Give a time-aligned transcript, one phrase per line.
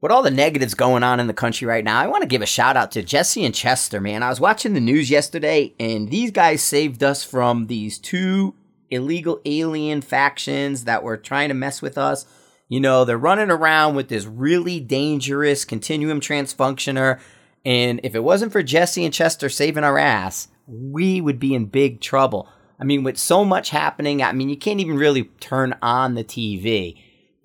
[0.00, 2.42] with all the negatives going on in the country right now, I want to give
[2.42, 4.22] a shout out to Jesse and Chester, man.
[4.22, 8.54] I was watching the news yesterday, and these guys saved us from these two
[8.90, 12.26] illegal alien factions that were trying to mess with us.
[12.68, 17.18] You know, they're running around with this really dangerous continuum transfunctioner.
[17.64, 21.66] And if it wasn't for Jesse and Chester saving our ass, we would be in
[21.66, 22.48] big trouble.
[22.78, 26.22] I mean, with so much happening, I mean, you can't even really turn on the
[26.22, 26.96] TV.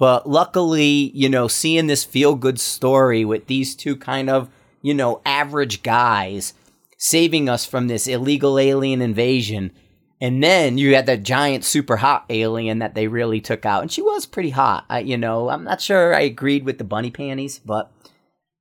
[0.04, 4.50] But luckily, you know, seeing this feel good story with these two kind of,
[4.82, 6.54] you know, average guys
[6.98, 9.72] saving us from this illegal alien invasion.
[10.20, 13.82] And then you had that giant, super hot alien that they really took out.
[13.82, 14.84] And she was pretty hot.
[14.90, 17.90] I, you know, I'm not sure I agreed with the bunny panties, but,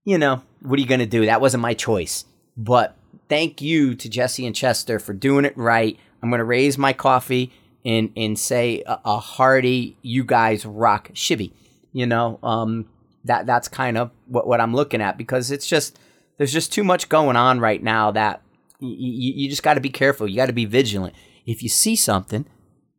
[0.05, 1.27] you know, what are you going to do?
[1.27, 2.25] That wasn't my choice.
[2.57, 2.97] But
[3.29, 5.99] thank you to Jesse and Chester for doing it right.
[6.23, 7.53] I'm going to raise my coffee
[7.85, 11.53] and and say a, a hearty "You guys rock" shibby.
[11.93, 12.89] You know, um,
[13.25, 15.99] that that's kind of what what I'm looking at because it's just
[16.39, 18.43] there's just too much going on right now that
[18.81, 20.29] y- you just got to be careful.
[20.29, 21.15] You got to be vigilant.
[21.47, 22.47] If you see something,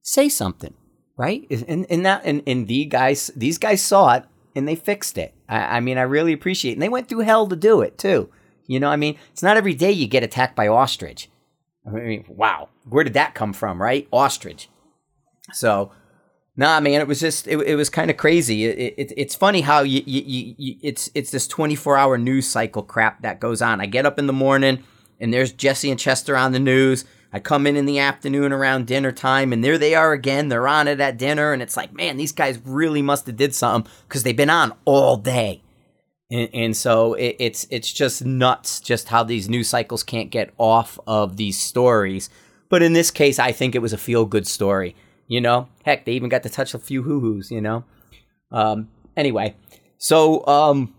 [0.01, 0.73] say something,
[1.17, 1.45] right?
[1.49, 5.33] And and that and, and the guys these guys saw it and they fixed it.
[5.49, 6.75] I, I mean, I really appreciate it.
[6.75, 8.29] And they went through hell to do it too.
[8.67, 11.29] You know, I mean, it's not every day you get attacked by ostrich.
[11.85, 14.07] I mean, wow, where did that come from, right?
[14.11, 14.69] Ostrich.
[15.51, 15.91] So,
[16.55, 18.65] nah, man, it was just it, it was kind of crazy.
[18.65, 22.83] It, it, it's funny how you, you, you it's it's this 24 hour news cycle
[22.83, 23.81] crap that goes on.
[23.81, 24.83] I get up in the morning
[25.19, 27.05] and there's Jesse and Chester on the news.
[27.31, 30.49] I come in in the afternoon around dinner time, and there they are again.
[30.49, 33.55] They're on it at dinner, and it's like, man, these guys really must have did
[33.55, 35.63] something because they've been on all day.
[36.29, 40.53] And, and so it, it's it's just nuts, just how these news cycles can't get
[40.59, 42.29] off of these stories.
[42.69, 44.95] But in this case, I think it was a feel good story.
[45.27, 47.51] You know, heck, they even got to touch a few hoo hoos.
[47.51, 47.83] You know.
[48.51, 49.55] Um, anyway,
[49.97, 50.93] so um,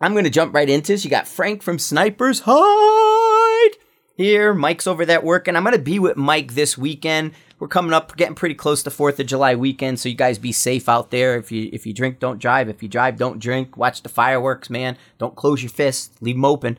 [0.00, 1.04] I'm going to jump right into this.
[1.04, 3.76] You got Frank from Snipers Hide
[4.16, 4.54] here.
[4.54, 5.56] Mike's over there working.
[5.56, 7.32] I'm going to be with Mike this weekend.
[7.58, 10.52] We're coming up, getting pretty close to Fourth of July weekend, so you guys be
[10.52, 11.36] safe out there.
[11.36, 12.68] If you if you drink, don't drive.
[12.68, 13.76] If you drive, don't drink.
[13.76, 14.96] Watch the fireworks, man.
[15.18, 16.10] Don't close your fists.
[16.20, 16.78] Leave them open.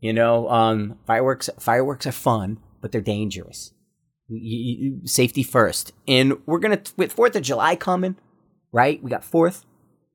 [0.00, 3.72] You know, um, fireworks fireworks are fun, but they're dangerous
[4.30, 5.92] you, you, safety first.
[6.06, 8.16] And we're gonna with Fourth of July coming,
[8.72, 9.02] right?
[9.02, 9.64] We got Fourth,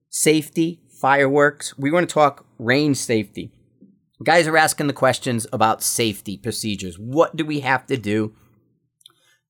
[0.09, 1.77] safety, fireworks.
[1.77, 3.51] We want to talk range safety.
[4.23, 6.97] Guys are asking the questions about safety procedures.
[6.97, 8.33] What do we have to do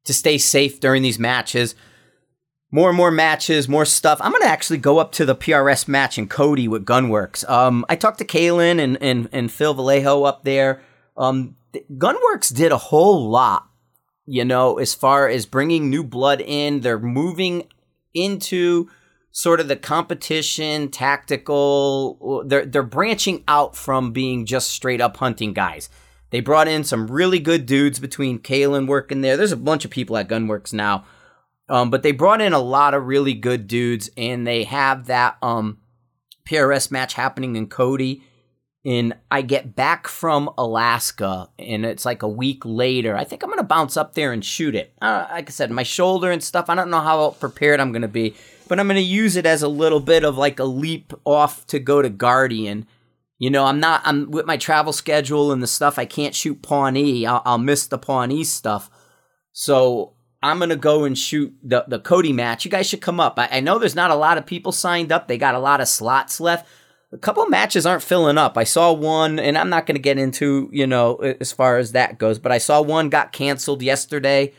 [0.05, 1.75] to stay safe during these matches?
[2.71, 4.19] More and more matches, more stuff.
[4.21, 7.47] I'm gonna actually go up to the PRS match in Cody with Gunwerks.
[7.47, 10.81] Um, I talked to Kalen and and, and Phil Velayo up there.
[11.15, 11.55] Um,
[11.97, 13.69] Gunwerks did a whole lot
[14.25, 17.67] you know, as far as bringing new blood in, they're moving
[18.13, 18.89] into
[19.31, 22.43] sort of the competition, tactical.
[22.45, 25.89] They're they're branching out from being just straight up hunting guys.
[26.31, 29.37] They brought in some really good dudes between Kalen working there.
[29.37, 31.05] There's a bunch of people at Gunwerks now,
[31.69, 35.37] um, but they brought in a lot of really good dudes, and they have that
[35.41, 35.77] um,
[36.49, 38.23] PRS match happening in Cody
[38.85, 43.17] and I get back from Alaska, and it's like a week later.
[43.17, 44.93] I think I'm gonna bounce up there and shoot it.
[45.01, 46.69] Uh, like I said, my shoulder and stuff.
[46.69, 48.35] I don't know how prepared I'm gonna be,
[48.67, 51.79] but I'm gonna use it as a little bit of like a leap off to
[51.79, 52.85] go to Guardian.
[53.39, 54.01] You know, I'm not.
[54.05, 55.97] I'm with my travel schedule and the stuff.
[55.97, 57.25] I can't shoot Pawnee.
[57.25, 58.91] I'll, I'll miss the Pawnee stuff.
[59.51, 60.13] So
[60.43, 62.65] I'm gonna go and shoot the the Cody match.
[62.65, 63.39] You guys should come up.
[63.39, 65.27] I, I know there's not a lot of people signed up.
[65.27, 66.67] They got a lot of slots left
[67.15, 68.57] a couple matches aren't filling up.
[68.57, 71.93] I saw one, and I'm not going to get into, you know, as far as
[71.93, 74.53] that goes, but I saw one got canceled yesterday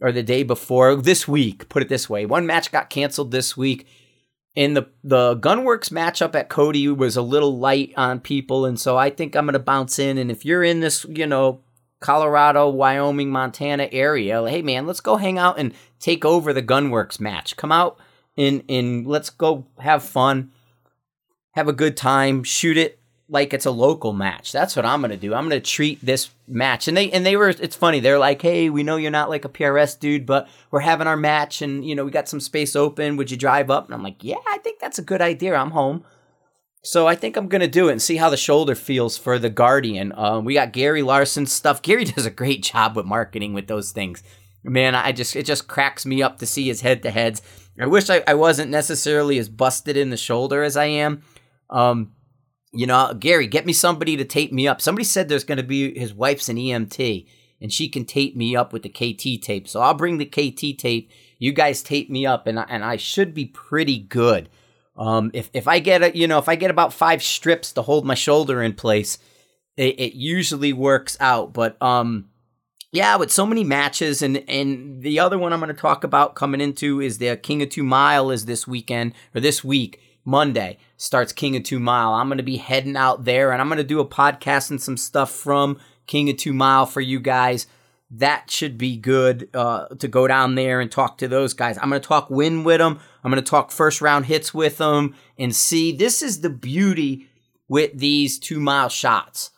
[0.00, 2.26] or the day before this week, put it this way.
[2.26, 3.86] One match got canceled this week.
[4.54, 8.98] And the the Gunwerks matchup at Cody was a little light on people, and so
[8.98, 10.18] I think I'm going to bounce in.
[10.18, 11.62] And if you're in this, you know,
[12.00, 17.18] Colorado, Wyoming, Montana area, hey man, let's go hang out and take over the Gunwerks
[17.18, 17.56] match.
[17.56, 17.98] Come out
[18.36, 20.52] and and let's go have fun
[21.52, 22.98] have a good time, shoot it
[23.32, 24.52] like it's a local match.
[24.52, 25.34] That's what I'm gonna do.
[25.34, 26.86] I'm gonna treat this match.
[26.86, 29.46] And they and they were it's funny, they're like, Hey, we know you're not like
[29.46, 32.76] a PRS dude, but we're having our match and you know, we got some space
[32.76, 33.16] open.
[33.16, 33.86] Would you drive up?
[33.86, 35.54] And I'm like, Yeah, I think that's a good idea.
[35.54, 36.04] I'm home.
[36.84, 39.50] So I think I'm gonna do it and see how the shoulder feels for the
[39.50, 40.12] Guardian.
[40.14, 41.80] Um, we got Gary Larson stuff.
[41.82, 44.22] Gary does a great job with marketing with those things.
[44.62, 47.40] Man, I just it just cracks me up to see his head to heads.
[47.80, 51.22] I wish I, I wasn't necessarily as busted in the shoulder as I am
[51.72, 52.12] um,
[52.72, 54.80] you know, Gary, get me somebody to tape me up.
[54.80, 57.26] Somebody said there's going to be his wife's an EMT
[57.62, 59.68] and she can tape me up with the KT tape.
[59.68, 61.10] So I'll bring the KT tape.
[61.38, 64.48] You guys tape me up and I, and I should be pretty good.
[64.96, 67.82] Um, if if I get a you know if I get about five strips to
[67.82, 69.16] hold my shoulder in place,
[69.76, 71.54] it, it usually works out.
[71.54, 72.28] But um,
[72.90, 76.34] yeah, with so many matches, and and the other one I'm going to talk about
[76.34, 80.00] coming into is the King of Two Mile is this weekend or this week.
[80.24, 82.12] Monday starts King of Two Mile.
[82.12, 84.80] I'm going to be heading out there, and I'm going to do a podcast and
[84.80, 87.66] some stuff from King of Two Mile for you guys.
[88.10, 91.78] That should be good uh, to go down there and talk to those guys.
[91.78, 93.00] I'm going to talk win with them.
[93.24, 95.92] I'm going to talk first round hits with them and see.
[95.92, 97.28] This is the beauty
[97.68, 99.50] with these two mile shots.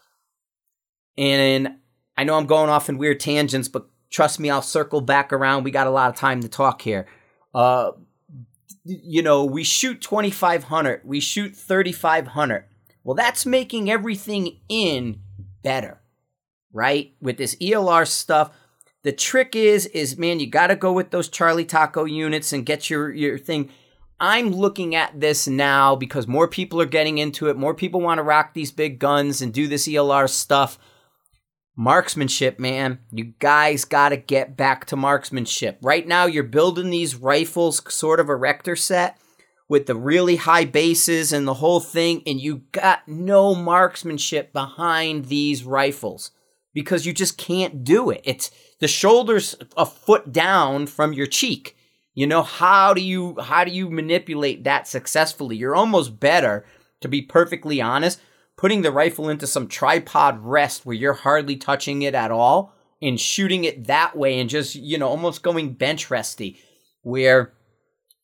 [1.19, 1.77] And
[2.17, 5.65] I know I'm going off in weird tangents, but trust me, I'll circle back around.
[5.65, 7.07] We got a lot of time to talk here.
[7.53, 7.91] Uh,
[8.85, 12.65] you know, we shoot 2,500, we shoot 3,500.
[13.03, 15.21] Well, that's making everything in
[15.63, 16.01] better,
[16.73, 17.15] right?
[17.21, 18.51] With this ELR stuff.
[19.03, 22.65] The trick is, is man, you got to go with those Charlie Taco units and
[22.65, 23.71] get your, your thing.
[24.21, 27.57] I'm looking at this now because more people are getting into it.
[27.57, 30.79] More people want to rock these big guns and do this ELR stuff
[31.77, 33.01] marksmanship, man.
[33.11, 35.79] You guys got to get back to marksmanship.
[35.83, 39.19] Right now, you're building these rifles, sort of a Erector set
[39.69, 45.27] with the really high bases and the whole thing, and you got no marksmanship behind
[45.27, 46.31] these rifles
[46.75, 48.21] because you just can't do it.
[48.25, 48.51] It's
[48.81, 51.77] the shoulders a foot down from your cheek.
[52.15, 55.57] You know how do you how do you manipulate that successfully?
[55.57, 56.65] You're almost better
[57.01, 58.21] to be perfectly honest
[58.57, 62.73] putting the rifle into some tripod rest where you're hardly touching it at all
[63.03, 66.59] and shooting it that way and just, you know, almost going bench resty
[67.03, 67.53] where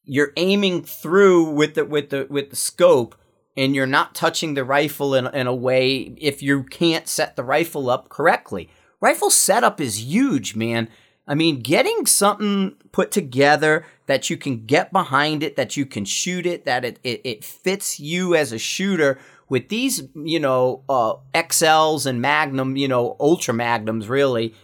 [0.04, 3.14] you're aiming through with the with the with the scope
[3.56, 7.44] and you're not touching the rifle in, in a way if you can't set the
[7.44, 8.70] rifle up correctly.
[9.00, 10.88] Rifle setup is huge, man.
[11.26, 16.04] I mean, getting something put together that you can get behind it, that you can
[16.04, 19.18] shoot it, that it, it, it fits you as a shooter
[19.50, 24.54] with these, you know, uh, XLs and Magnum, you know, Ultra Magnums, really,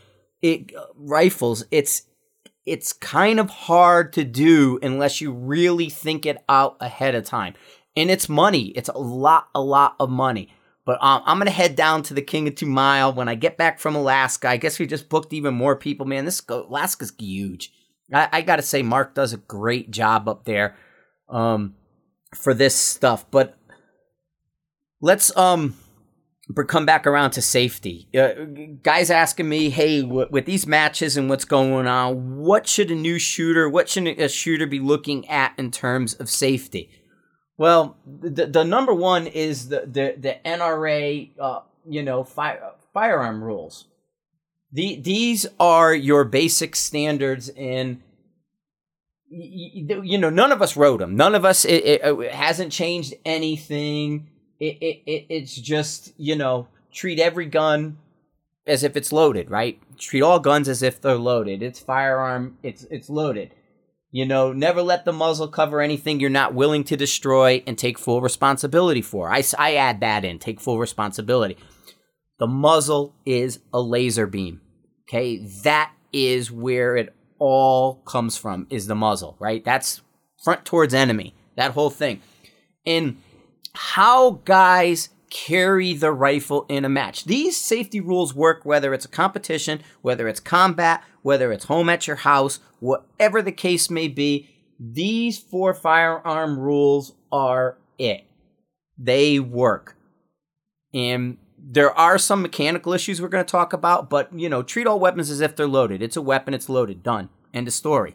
[0.41, 1.65] it uh, rifles.
[1.71, 2.03] It's
[2.65, 7.55] it's kind of hard to do unless you really think it out ahead of time,
[7.97, 8.69] and it's money.
[8.69, 10.53] It's a lot, a lot of money.
[10.85, 13.59] But um, I'm gonna head down to the King of Two Mile when I get
[13.59, 14.49] back from Alaska.
[14.49, 16.07] I guess we just booked even more people.
[16.07, 17.73] Man, this Alaska's huge.
[18.13, 20.77] I, I gotta say, Mark does a great job up there
[21.29, 21.75] um,
[22.37, 23.29] for this stuff.
[23.33, 23.59] But
[25.01, 25.77] let's um
[26.69, 28.09] come back around to safety.
[28.17, 28.45] Uh,
[28.83, 32.95] guys asking me, hey, w- with these matches and what's going on, what should a
[32.95, 36.91] new shooter, what should a shooter be looking at in terms of safety?
[37.59, 43.43] Well, the, the number one is the the, the NRA, uh, you know, fire, firearm
[43.43, 43.87] rules.
[44.73, 48.03] The, these are your basic standards in
[49.29, 53.13] you know none of us wrote them none of us it, it, it hasn't changed
[53.25, 54.29] anything
[54.61, 57.99] it, it, it it's just you know treat every gun
[58.67, 59.81] as if it's loaded, right?
[59.99, 61.63] Treat all guns as if they're loaded.
[61.63, 62.59] It's firearm.
[62.63, 63.53] It's it's loaded.
[64.11, 67.99] You know, never let the muzzle cover anything you're not willing to destroy and take
[67.99, 69.31] full responsibility for.
[69.31, 70.39] I, I add that in.
[70.39, 71.59] Take full responsibility.
[72.39, 74.61] The muzzle is a laser beam.
[75.09, 78.67] Okay, that is where it all comes from.
[78.71, 79.65] Is the muzzle right?
[79.65, 80.01] That's
[80.43, 81.35] front towards enemy.
[81.57, 82.23] That whole thing.
[82.87, 83.21] And
[83.77, 87.25] how guys carry the rifle in a match.
[87.25, 92.07] These safety rules work whether it's a competition, whether it's combat, whether it's home at
[92.07, 94.49] your house, whatever the case may be.
[94.79, 98.25] These four firearm rules are it.
[98.99, 99.97] They work.
[100.95, 104.87] And there are some mechanical issues we're going to talk about, but you know, treat
[104.87, 106.03] all weapons as if they're loaded.
[106.03, 107.03] It's a weapon, it's loaded.
[107.03, 107.29] Done.
[107.53, 108.15] End of story.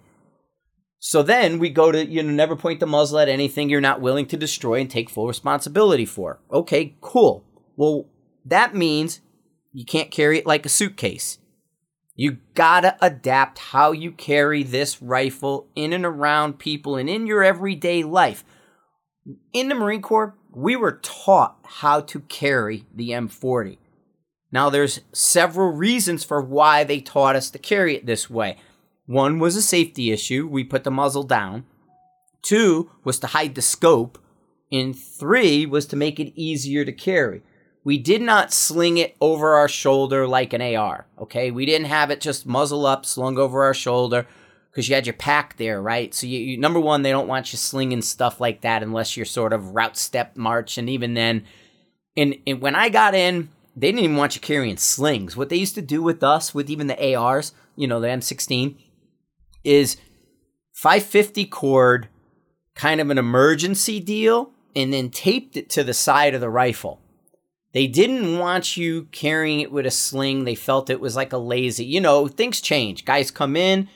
[1.03, 4.01] So then we go to, you know, never point the muzzle at anything you're not
[4.01, 6.39] willing to destroy and take full responsibility for.
[6.53, 7.43] Okay, cool.
[7.75, 8.05] Well,
[8.46, 9.20] that means
[9.74, 11.39] you can't carry it like a suitcase.
[12.15, 17.43] You gotta adapt how you carry this rifle in and around people and in your
[17.43, 18.43] everyday life.
[19.53, 23.79] In the Marine Corps, we were taught how to carry the M40.
[24.51, 28.58] Now, there's several reasons for why they taught us to carry it this way.
[29.11, 30.47] One was a safety issue.
[30.47, 31.65] We put the muzzle down.
[32.41, 34.17] Two was to hide the scope.
[34.71, 37.41] And three was to make it easier to carry.
[37.83, 41.51] We did not sling it over our shoulder like an AR, okay?
[41.51, 44.27] We didn't have it just muzzle up, slung over our shoulder,
[44.69, 46.13] because you had your pack there, right?
[46.13, 49.25] So, you, you, number one, they don't want you slinging stuff like that unless you're
[49.25, 50.77] sort of route step march.
[50.77, 51.43] And even then,
[52.15, 55.35] and, and when I got in, they didn't even want you carrying slings.
[55.35, 58.77] What they used to do with us, with even the ARs, you know, the M16,
[59.63, 59.97] is
[60.73, 62.07] 550 cord
[62.75, 67.01] kind of an emergency deal and then taped it to the side of the rifle.
[67.73, 70.43] They didn't want you carrying it with a sling.
[70.43, 73.05] They felt it was like a lazy, you know, things change.
[73.05, 73.87] Guys come in,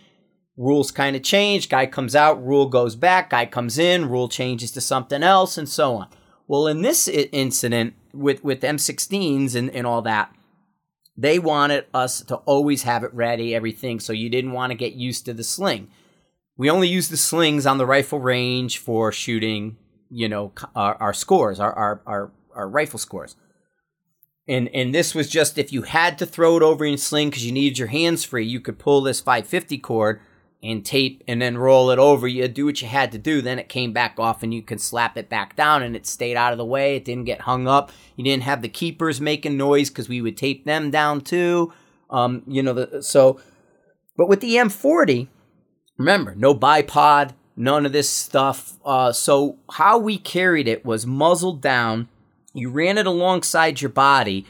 [0.56, 1.70] rules kind of change.
[1.70, 3.32] Guy comes out, rule goes back.
[3.32, 6.08] Guy comes in, rule changes to something else, and so on.
[6.48, 10.34] Well, in this incident with, with M16s and, and all that,
[11.18, 14.94] they wanted us to always have it ready, everything, so you didn't want to get
[14.94, 15.90] used to the sling.
[16.58, 19.78] We only use the slings on the rifle range for shooting,
[20.10, 23.36] you know, our, our scores, our, our, our, our rifle scores.
[24.48, 27.46] And and this was just if you had to throw it over in sling because
[27.46, 30.22] you needed your hands free, you could pull this 550 cord
[30.66, 32.28] and tape and then roll it over.
[32.28, 33.42] You do what you had to do.
[33.42, 36.36] Then it came back off and you could slap it back down and it stayed
[36.36, 36.96] out of the way.
[36.96, 37.92] It didn't get hung up.
[38.16, 41.72] You didn't have the keepers making noise because we would tape them down too.
[42.10, 43.40] Um, you know, the, so,
[44.18, 45.28] but with the M40,
[45.98, 48.74] remember, no bipod, none of this stuff.
[48.84, 52.10] Uh, so how we carried it was muzzled down.
[52.54, 54.46] You ran it alongside your body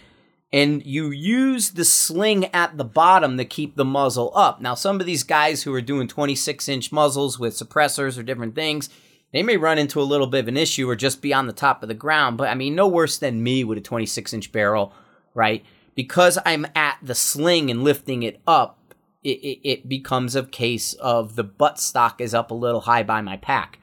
[0.55, 4.61] and you use the sling at the bottom to keep the muzzle up.
[4.61, 8.55] Now, some of these guys who are doing 26 inch muzzles with suppressors or different
[8.55, 8.89] things,
[9.33, 11.51] they may run into a little bit of an issue or just be on the
[11.51, 12.37] top of the ground.
[12.37, 14.93] But I mean, no worse than me with a 26 inch barrel,
[15.33, 15.61] right?
[15.93, 18.79] Because I'm at the sling and lifting it up,
[19.25, 23.03] it, it, it becomes a case of the butt stock is up a little high
[23.03, 23.79] by my pack.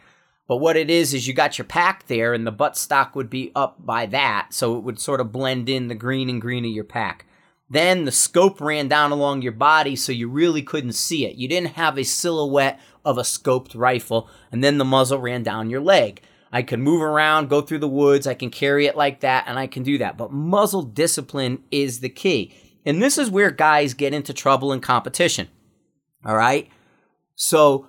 [0.48, 3.30] But what it is is you got your pack there, and the butt stock would
[3.30, 6.64] be up by that, so it would sort of blend in the green and green
[6.64, 7.26] of your pack.
[7.70, 11.36] Then the scope ran down along your body, so you really couldn't see it.
[11.36, 15.70] You didn't have a silhouette of a scoped rifle, and then the muzzle ran down
[15.70, 16.20] your leg.
[16.52, 19.58] I can move around, go through the woods, I can carry it like that, and
[19.58, 20.18] I can do that.
[20.18, 22.54] But muzzle discipline is the key.
[22.84, 25.48] And this is where guys get into trouble in competition.
[26.26, 26.68] All right?
[27.36, 27.88] So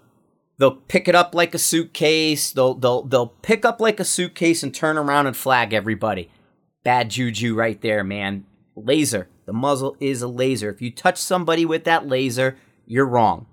[0.57, 2.51] they'll pick it up like a suitcase.
[2.51, 6.29] They'll they'll they'll pick up like a suitcase and turn around and flag everybody.
[6.83, 8.45] Bad juju right there, man.
[8.75, 9.29] Laser.
[9.45, 10.69] The muzzle is a laser.
[10.69, 13.45] If you touch somebody with that laser, you're wrong.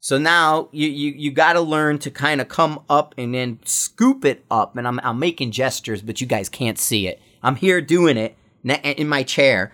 [0.00, 3.60] So now you you, you got to learn to kind of come up and then
[3.64, 4.76] scoop it up.
[4.76, 7.20] And I'm I'm making gestures, but you guys can't see it.
[7.42, 9.72] I'm here doing it in my chair,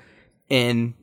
[0.48, 0.94] and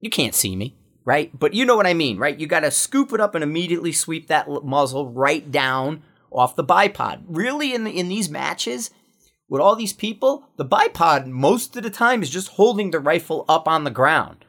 [0.00, 1.36] you can't see me right?
[1.38, 2.38] But you know what I mean, right?
[2.38, 6.64] You got to scoop it up and immediately sweep that muzzle right down off the
[6.64, 7.22] bipod.
[7.28, 8.90] Really, in the, in these matches
[9.48, 13.44] with all these people, the bipod most of the time is just holding the rifle
[13.48, 14.44] up on the ground.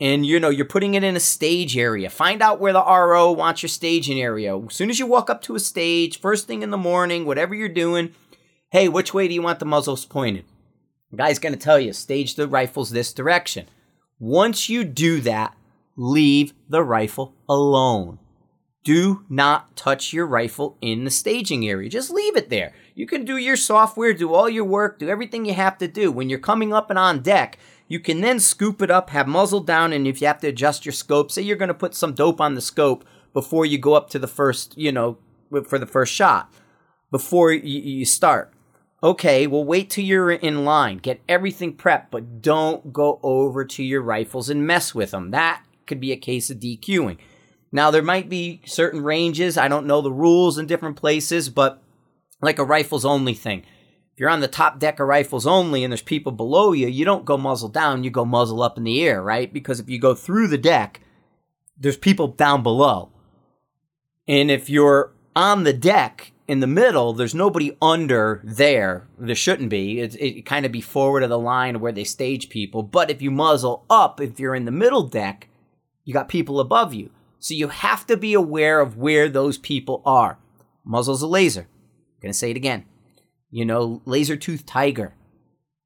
[0.00, 2.10] And you know, you're putting it in a stage area.
[2.10, 4.58] Find out where the RO wants your staging area.
[4.58, 7.54] As soon as you walk up to a stage, first thing in the morning, whatever
[7.54, 8.12] you're doing,
[8.70, 10.44] hey, which way do you want the muzzles pointed?
[11.12, 13.66] The guy's to tell you, stage the rifles this direction.
[14.18, 15.54] Once you do that,
[15.96, 18.18] leave the rifle alone.
[18.82, 21.88] Do not touch your rifle in the staging area.
[21.88, 22.74] Just leave it there.
[22.94, 26.12] You can do your software, do all your work, do everything you have to do.
[26.12, 27.58] When you're coming up and on deck,
[27.88, 30.84] you can then scoop it up, have muzzle down, and if you have to adjust
[30.84, 33.94] your scope, say you're going to put some dope on the scope before you go
[33.94, 35.16] up to the first, you know,
[35.66, 36.52] for the first shot,
[37.10, 38.52] before you start.
[39.02, 40.98] Okay, well, wait till you're in line.
[40.98, 45.30] Get everything prepped, but don't go over to your rifles and mess with them.
[45.30, 47.18] That could be a case of DQing.
[47.72, 49.58] Now, there might be certain ranges.
[49.58, 51.82] I don't know the rules in different places, but
[52.40, 53.60] like a rifles only thing.
[54.12, 57.04] If you're on the top deck of rifles only and there's people below you, you
[57.04, 59.52] don't go muzzle down, you go muzzle up in the air, right?
[59.52, 61.00] Because if you go through the deck,
[61.76, 63.10] there's people down below.
[64.28, 69.08] And if you're on the deck in the middle, there's nobody under there.
[69.18, 69.98] There shouldn't be.
[69.98, 72.84] It, it kind of be forward of the line where they stage people.
[72.84, 75.48] But if you muzzle up, if you're in the middle deck,
[76.04, 77.10] you got people above you.
[77.38, 80.38] So you have to be aware of where those people are.
[80.84, 81.68] Muzzle's a laser.
[82.22, 82.86] I'm to say it again.
[83.50, 85.14] You know, laser tooth tiger.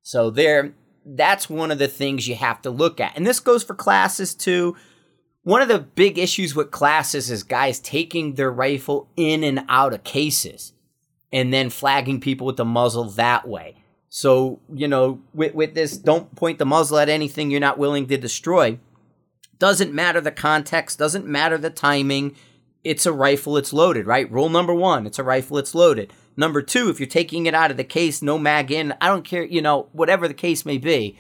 [0.03, 3.17] So there that's one of the things you have to look at.
[3.17, 4.77] And this goes for classes too.
[5.43, 9.95] One of the big issues with classes is guys taking their rifle in and out
[9.95, 10.75] of cases
[11.33, 13.83] and then flagging people with the muzzle that way.
[14.11, 18.07] So, you know, with, with this, don't point the muzzle at anything you're not willing
[18.09, 18.79] to destroy.
[19.59, 22.37] Doesn't matter the context, doesn't matter the timing.
[22.85, 24.31] It's a rifle, it's loaded, right?
[24.31, 26.13] Rule number one, it's a rifle, it's loaded.
[26.37, 29.25] Number two, if you're taking it out of the case, no mag in, I don't
[29.25, 31.19] care, you know, whatever the case may be,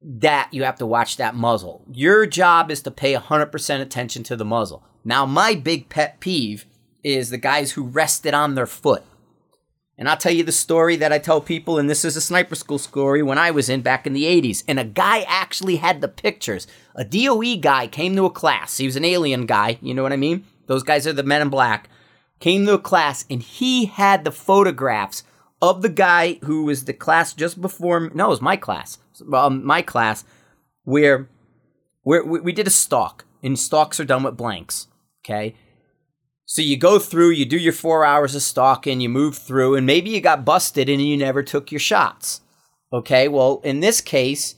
[0.00, 1.84] that you have to watch that muzzle.
[1.92, 4.82] Your job is to pay 100% attention to the muzzle.
[5.04, 6.64] Now, my big pet peeve
[7.04, 9.04] is the guys who rest it on their foot.
[10.02, 12.56] And I'll tell you the story that I tell people, and this is a sniper
[12.56, 14.64] school story when I was in back in the 80s.
[14.66, 16.66] And a guy actually had the pictures.
[16.96, 18.78] A DOE guy came to a class.
[18.78, 20.44] He was an alien guy, you know what I mean?
[20.66, 21.88] Those guys are the men in black.
[22.40, 25.22] came to a class and he had the photographs
[25.60, 28.10] of the guy who was the class just before.
[28.12, 28.98] No, it was my class.
[29.32, 30.24] Um, my class
[30.82, 31.28] where
[32.02, 34.88] where we, we did a stalk, and stalks are done with blanks.
[35.24, 35.54] Okay.
[36.52, 39.86] So you go through, you do your four hours of stalking, you move through, and
[39.86, 42.42] maybe you got busted and you never took your shots.
[42.92, 44.56] Okay, well, in this case,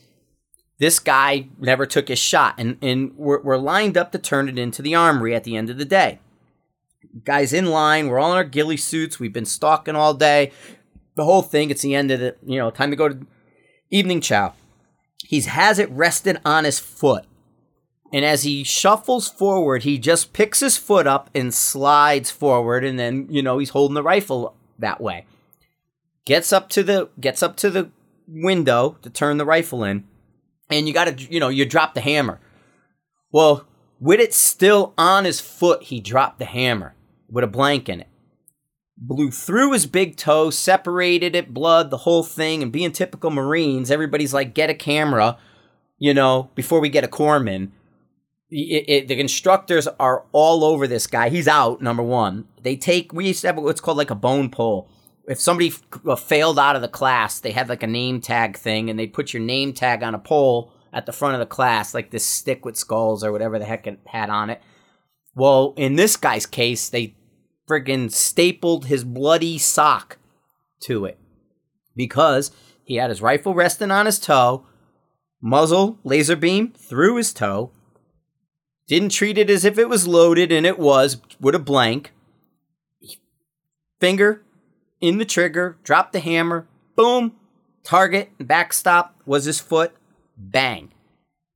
[0.80, 4.58] this guy never took his shot, and, and we're, we're lined up to turn it
[4.58, 6.18] into the armory at the end of the day.
[7.22, 10.50] Guys in line, we're all in our ghillie suits, we've been stalking all day,
[11.14, 11.70] the whole thing.
[11.70, 13.24] It's the end of the, you know, time to go to
[13.90, 14.54] evening chow.
[15.22, 17.24] He has it rested on his foot.
[18.14, 22.97] And as he shuffles forward, he just picks his foot up and slides forward, and
[22.97, 25.26] then you know he's holding the rifle that way.
[26.25, 27.90] Gets up to the gets up to the
[28.28, 30.04] window to turn the rifle in,
[30.71, 32.38] and you got to you know you drop the hammer.
[33.33, 33.66] Well,
[33.99, 36.94] with it still on his foot, he dropped the hammer
[37.28, 38.09] with a blank in it.
[38.97, 42.62] Blew through his big toe, separated it, blood, the whole thing.
[42.62, 45.37] And being typical Marines, everybody's like, get a camera,
[45.99, 47.73] you know, before we get a corpsman
[48.54, 51.28] it, it, the instructors are all over this guy.
[51.28, 51.82] He's out.
[51.82, 53.12] Number one, they take.
[53.12, 54.88] We used to have what's called like a bone pull.
[55.26, 58.56] If somebody f- uh, failed out of the class, they had like a name tag
[58.56, 61.46] thing, and they put your name tag on a pole at the front of the
[61.46, 64.62] class, like this stick with skulls or whatever the heck it had on it.
[65.34, 67.16] Well, in this guy's case, they
[67.68, 70.18] friggin' stapled his bloody sock
[70.80, 71.18] to it
[71.96, 72.52] because
[72.84, 74.64] he had his rifle resting on his toe,
[75.40, 77.73] muzzle laser beam through his toe,
[78.87, 82.12] didn't treat it as if it was loaded, and it was with a blank.
[84.00, 84.43] Finger
[85.00, 87.35] in the trigger, drop the hammer, boom,
[87.83, 89.93] target, backstop was his foot,
[90.37, 90.91] bang.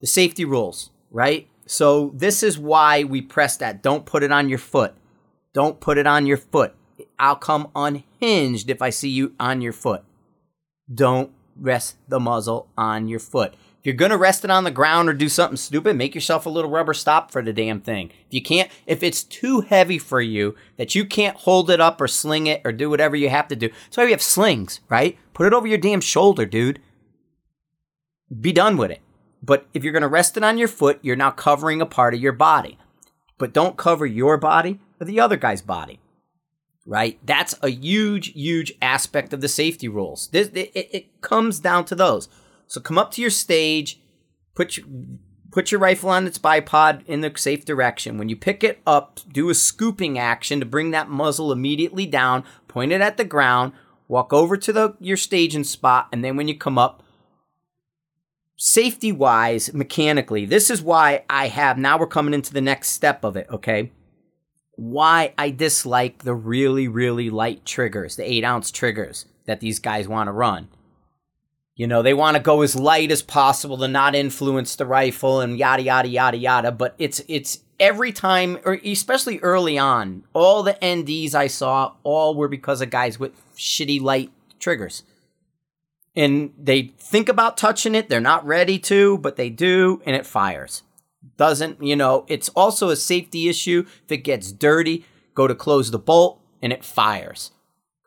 [0.00, 1.48] The safety rules, right?
[1.66, 3.82] So this is why we press that.
[3.82, 4.94] Don't put it on your foot.
[5.52, 6.74] Don't put it on your foot.
[7.18, 10.04] I'll come unhinged if I see you on your foot.
[10.92, 13.54] Don't rest the muzzle on your foot
[13.88, 16.50] you're going to rest it on the ground or do something stupid, make yourself a
[16.50, 18.10] little rubber stop for the damn thing.
[18.26, 21.98] If you can't, if it's too heavy for you that you can't hold it up
[21.98, 23.68] or sling it or do whatever you have to do.
[23.68, 25.16] That's why we have slings, right?
[25.32, 26.80] Put it over your damn shoulder, dude.
[28.38, 29.00] Be done with it.
[29.42, 32.12] But if you're going to rest it on your foot, you're now covering a part
[32.12, 32.76] of your body.
[33.38, 35.98] But don't cover your body or the other guy's body
[36.88, 37.18] right?
[37.22, 40.28] That's a huge, huge aspect of the safety rules.
[40.28, 42.30] This, it, it, comes down to those.
[42.68, 44.00] So come up to your stage,
[44.54, 44.86] put your,
[45.50, 48.18] put your rifle on its bipod in the safe direction.
[48.18, 52.44] When you pick it up, do a scooping action to bring that muzzle immediately down,
[52.68, 53.72] point it at the ground,
[54.06, 57.02] walk over to the your staging spot, and then when you come up,
[58.56, 63.24] safety wise, mechanically, this is why I have now we're coming into the next step
[63.24, 63.92] of it, okay?
[64.76, 70.06] Why I dislike the really, really light triggers, the eight ounce triggers that these guys
[70.06, 70.68] want to run
[71.78, 75.40] you know, they want to go as light as possible to not influence the rifle
[75.40, 76.72] and yada yada yada yada.
[76.72, 82.34] But it's it's every time, or especially early on, all the NDs I saw all
[82.34, 85.04] were because of guys with shitty light triggers.
[86.16, 90.26] And they think about touching it, they're not ready to, but they do, and it
[90.26, 90.82] fires.
[91.36, 93.84] Doesn't, you know, it's also a safety issue.
[94.04, 97.52] If it gets dirty, go to close the bolt and it fires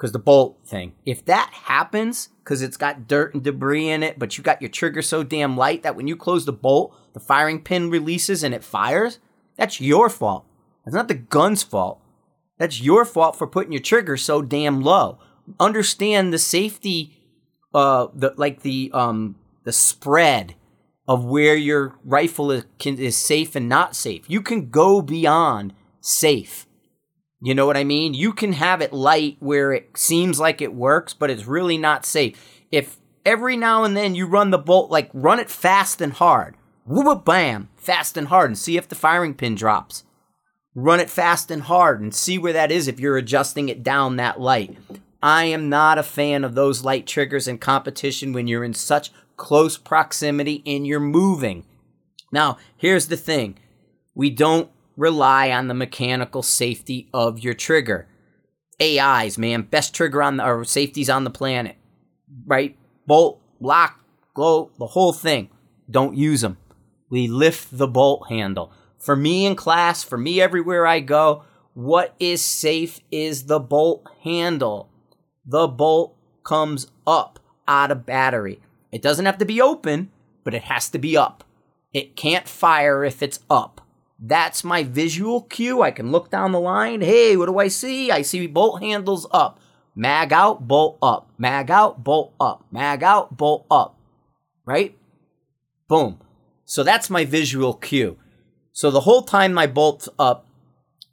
[0.01, 0.93] because the bolt thing.
[1.05, 4.71] If that happens, because it's got dirt and debris in it, but you got your
[4.71, 8.51] trigger so damn light that when you close the bolt, the firing pin releases and
[8.51, 9.19] it fires,
[9.57, 10.47] that's your fault.
[10.87, 12.01] It's not the gun's fault.
[12.57, 15.19] That's your fault for putting your trigger so damn low.
[15.59, 17.21] Understand the safety,
[17.71, 19.35] uh, the like the um
[19.65, 20.55] the spread
[21.07, 24.27] of where your rifle is, can, is safe and not safe.
[24.27, 26.65] You can go beyond safe
[27.41, 28.13] you know what I mean?
[28.13, 32.05] You can have it light where it seems like it works, but it's really not
[32.05, 32.39] safe.
[32.71, 36.55] If every now and then you run the bolt, like run it fast and hard,
[36.85, 40.03] whoop bam, fast and hard, and see if the firing pin drops.
[40.75, 44.15] Run it fast and hard and see where that is if you're adjusting it down
[44.15, 44.77] that light.
[45.21, 49.11] I am not a fan of those light triggers in competition when you're in such
[49.35, 51.65] close proximity and you're moving.
[52.31, 53.57] Now, here's the thing
[54.13, 58.07] we don't rely on the mechanical safety of your trigger.
[58.81, 61.75] AIs, man, best trigger on the or safeties on the planet.
[62.45, 62.77] Right?
[63.05, 63.99] Bolt, lock,
[64.33, 65.49] glow, the whole thing.
[65.89, 66.57] Don't use them.
[67.09, 68.71] We lift the bolt handle.
[68.97, 74.07] For me in class, for me everywhere I go, what is safe is the bolt
[74.23, 74.89] handle.
[75.45, 78.59] The bolt comes up out of battery.
[78.91, 80.11] It doesn't have to be open,
[80.43, 81.43] but it has to be up.
[81.93, 83.80] It can't fire if it's up.
[84.23, 85.81] That's my visual cue.
[85.81, 87.01] I can look down the line.
[87.01, 88.11] Hey, what do I see?
[88.11, 89.59] I see bolt handles up.
[89.95, 91.31] Mag out, bolt up.
[91.39, 92.63] Mag out, bolt up.
[92.71, 93.97] Mag out, bolt up.
[94.63, 94.95] Right?
[95.87, 96.19] Boom.
[96.65, 98.17] So that's my visual cue.
[98.71, 100.47] So the whole time my bolt's up,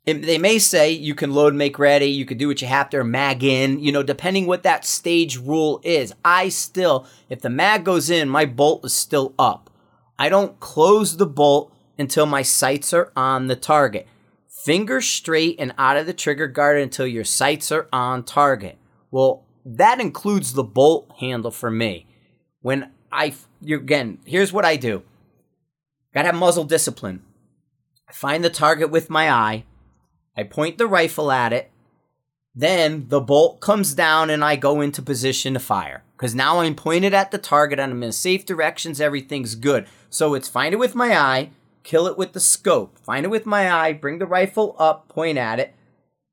[0.04, 3.02] they may say you can load make ready, you can do what you have to,
[3.04, 6.14] mag in, you know, depending what that stage rule is.
[6.24, 9.70] I still, if the mag goes in, my bolt is still up.
[10.18, 14.06] I don't close the bolt until my sights are on the target.
[14.48, 18.78] Finger straight and out of the trigger guard until your sights are on target.
[19.10, 22.06] Well, that includes the bolt handle for me.
[22.60, 23.34] When I,
[23.66, 25.02] again, here's what I do.
[26.12, 27.22] Gotta have muzzle discipline.
[28.08, 29.64] I find the target with my eye.
[30.36, 31.70] I point the rifle at it.
[32.54, 36.02] Then the bolt comes down and I go into position to fire.
[36.16, 39.00] Because now I'm pointed at the target and I'm in safe directions.
[39.00, 39.86] Everything's good.
[40.10, 41.50] So it's find it with my eye,
[41.88, 42.98] kill it with the scope.
[42.98, 45.74] Find it with my eye, bring the rifle up, point at it,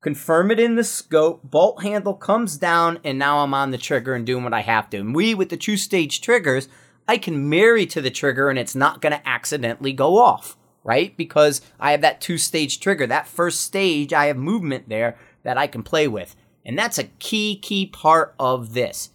[0.02, 4.14] confirm it in the scope, bolt handle comes down, and now I'm on the trigger
[4.14, 4.98] and doing what I have to.
[4.98, 6.68] And we, with the two stage triggers,
[7.08, 11.16] I can marry to the trigger and it's not going to accidentally go off, right?
[11.16, 13.06] Because I have that two stage trigger.
[13.06, 16.36] That first stage, I have movement there that I can play with.
[16.66, 19.08] And that's a key, key part of this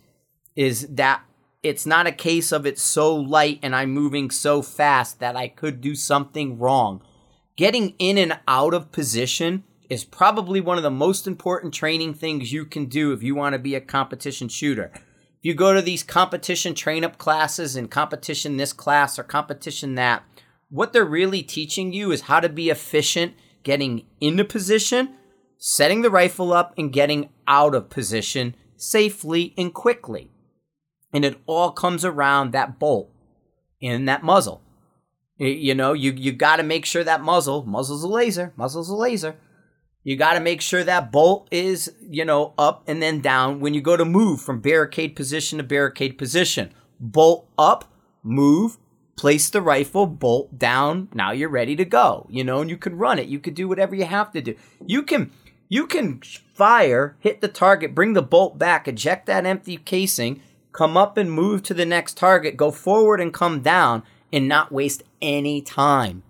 [0.55, 1.21] is that
[1.63, 5.47] it's not a case of it's so light and I'm moving so fast that I
[5.47, 7.01] could do something wrong.
[7.55, 12.51] Getting in and out of position is probably one of the most important training things
[12.51, 15.01] you can do if you want to be a competition shooter If
[15.41, 20.23] you go to these competition train up classes and competition this class or competition that,
[20.69, 25.15] what they're really teaching you is how to be efficient getting into position,
[25.57, 30.30] setting the rifle up, and getting out of position safely and quickly.
[31.13, 33.11] And it all comes around that bolt
[33.79, 34.61] in that muzzle.
[35.37, 38.95] You know, you, you got to make sure that muzzle, muzzle's a laser, muzzle's a
[38.95, 39.35] laser
[40.03, 43.73] you got to make sure that bolt is, you know, up and then down when
[43.73, 46.73] you go to move from barricade position to barricade position.
[46.99, 47.85] Bolt up,
[48.23, 48.77] move,
[49.15, 51.09] place the rifle, bolt down.
[51.13, 53.27] Now you're ready to go, you know, and you can run it.
[53.27, 54.55] You can do whatever you have to do.
[54.85, 55.31] You can,
[55.69, 56.21] you can
[56.55, 61.31] fire, hit the target, bring the bolt back, eject that empty casing, come up and
[61.31, 66.23] move to the next target, go forward and come down and not waste any time.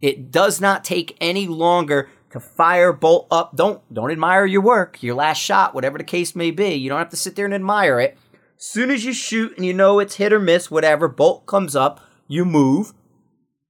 [0.00, 3.56] It does not take any longer to fire bolt up.
[3.56, 6.74] Don't don't admire your work, your last shot, whatever the case may be.
[6.74, 8.16] You don't have to sit there and admire it.
[8.56, 12.00] Soon as you shoot and you know it's hit or miss, whatever, bolt comes up,
[12.26, 12.92] you move.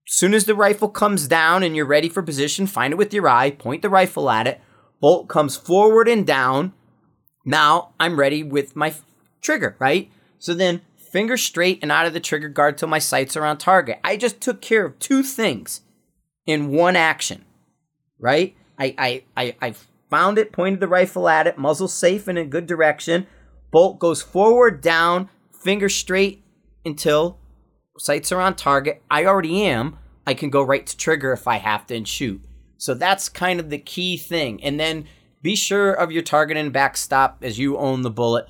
[0.09, 3.13] As soon as the rifle comes down and you're ready for position, find it with
[3.13, 4.61] your eye, point the rifle at it.
[5.01, 6.73] Bolt comes forward and down.
[7.45, 8.95] Now I'm ready with my
[9.43, 10.11] trigger, right?
[10.39, 13.59] So then finger straight and out of the trigger guard till my sights are on
[13.59, 13.99] target.
[14.05, 15.83] I just took care of two things
[16.47, 17.45] in one action
[18.19, 18.57] right?
[18.79, 19.75] I, I, I, I
[20.11, 23.27] found it, pointed the rifle at it, muzzle safe and in good direction.
[23.71, 25.29] Bolt goes forward, down,
[25.63, 26.45] finger straight
[26.85, 27.39] until
[27.99, 29.03] sights are on target.
[29.11, 29.99] I already am.
[30.27, 32.43] I can go right to trigger if I have to and shoot.
[32.77, 34.63] So that's kind of the key thing.
[34.63, 35.07] And then
[35.43, 38.47] be sure of your target and backstop as you own the bullet.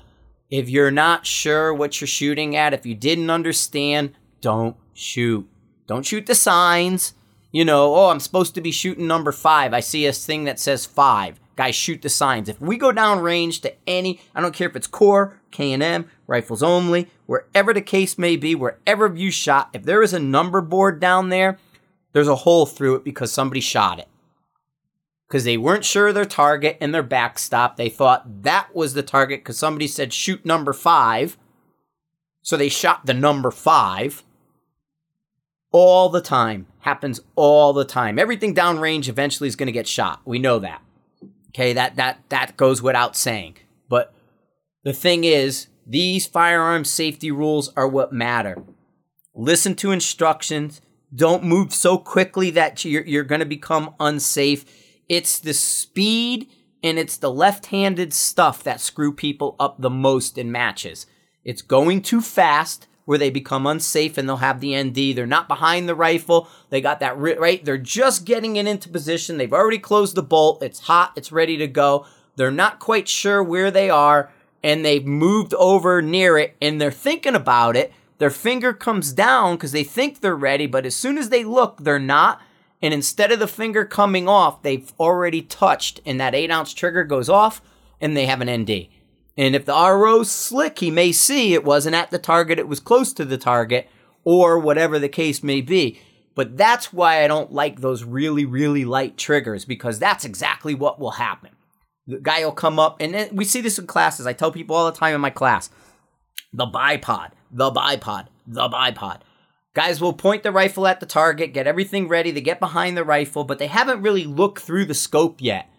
[0.49, 5.47] If you're not sure what you're shooting at, if you didn't understand, don't shoot.
[5.87, 7.13] Don't shoot the signs
[7.51, 9.73] you know, oh, I'm supposed to be shooting number five.
[9.73, 11.39] I see a thing that says five.
[11.55, 12.47] Guys, shoot the signs.
[12.47, 16.63] If we go down range to any, I don't care if it's core, K&M, rifles
[16.63, 20.99] only, wherever the case may be, wherever you shot, if there is a number board
[20.99, 21.57] down there,
[22.13, 24.07] there's a hole through it because somebody shot it.
[25.29, 27.77] Because they weren't sure of their target and their backstop.
[27.77, 31.37] They thought that was the target because somebody said shoot number five.
[32.41, 34.23] So they shot the number five
[35.71, 36.65] all the time.
[36.79, 38.17] Happens all the time.
[38.17, 40.21] Everything downrange eventually is going to get shot.
[40.25, 40.81] We know that.
[41.49, 43.57] Okay, that that that goes without saying.
[43.87, 44.13] But
[44.83, 48.63] the thing is, these firearm safety rules are what matter.
[49.35, 50.81] Listen to instructions.
[51.13, 54.65] Don't move so quickly that you're, you're going to become unsafe.
[55.09, 56.49] It's the speed
[56.83, 61.07] and it's the left-handed stuff that screw people up the most in matches.
[61.43, 65.15] It's going too fast where they become unsafe and they'll have the ND.
[65.15, 66.47] They're not behind the rifle.
[66.69, 67.65] They got that right.
[67.65, 69.37] They're just getting it into position.
[69.37, 70.61] They've already closed the bolt.
[70.61, 71.13] It's hot.
[71.15, 72.05] It's ready to go.
[72.35, 74.31] They're not quite sure where they are
[74.63, 77.91] and they've moved over near it and they're thinking about it.
[78.19, 81.83] Their finger comes down because they think they're ready, but as soon as they look,
[81.83, 82.41] they're not.
[82.81, 87.03] And instead of the finger coming off, they've already touched and that eight ounce trigger
[87.03, 87.61] goes off
[87.99, 88.87] and they have an ND.
[89.37, 92.79] And if the RO's slick, he may see it wasn't at the target, it was
[92.79, 93.87] close to the target,
[94.25, 95.99] or whatever the case may be.
[96.35, 100.99] But that's why I don't like those really, really light triggers because that's exactly what
[100.99, 101.51] will happen.
[102.07, 104.25] The guy will come up, and we see this in classes.
[104.27, 105.69] I tell people all the time in my class
[106.51, 109.21] the bipod, the bipod, the bipod.
[109.79, 113.03] Guys will point the rifle at the target, get everything ready, they get behind the
[113.05, 115.69] rifle, but they haven't really looked through the scope yet.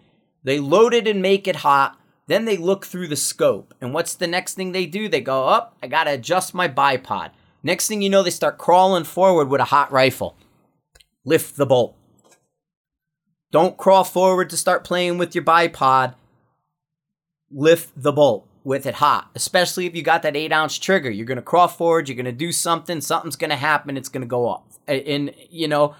[0.43, 3.75] They load it and make it hot, then they look through the scope.
[3.79, 5.07] And what's the next thing they do?
[5.07, 7.29] They go, up, oh, I gotta adjust my bipod.
[7.61, 10.35] Next thing you know, they start crawling forward with a hot rifle.
[11.23, 11.95] Lift the bolt.
[13.51, 16.15] Don't crawl forward to start playing with your bipod.
[17.51, 21.09] Lift the bolt with it hot, especially if you got that eight ounce trigger.
[21.09, 24.09] You're going to crawl forward, you're going to do something, something's going to happen, it's
[24.09, 24.79] going to go off.
[24.87, 25.95] And, you know,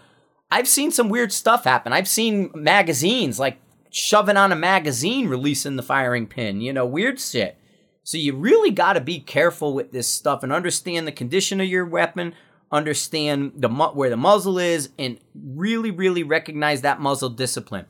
[0.52, 1.94] I've seen some weird stuff happen.
[1.94, 7.20] I've seen magazines like shoving on a magazine, releasing the firing pin, you know, weird
[7.20, 7.58] shit.
[8.04, 11.68] So you really got to be careful with this stuff and understand the condition of
[11.68, 12.34] your weapon,
[12.72, 17.86] understand the where the muzzle is, and really, really recognize that muzzle discipline.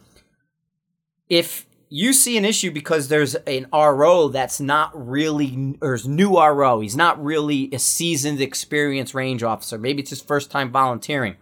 [1.30, 6.80] If you see an issue because there's an RO that's not really, or new RO.
[6.80, 9.78] He's not really a seasoned, experienced range officer.
[9.78, 11.36] Maybe it's his first time volunteering.